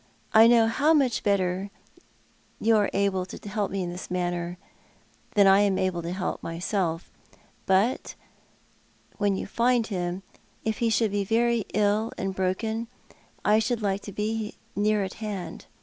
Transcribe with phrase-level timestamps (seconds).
[0.33, 1.69] I know how much better
[2.59, 4.57] able you are to help me in this matter
[5.35, 7.11] than I am to help myself.
[7.67, 8.15] But
[9.19, 10.23] wheu you find him,
[10.65, 12.87] if he should be very ill and broken,
[13.45, 15.67] I should like to be near at hand.